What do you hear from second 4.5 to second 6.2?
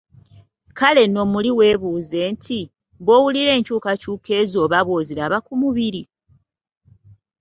oba bw'oziraba ku mubiri?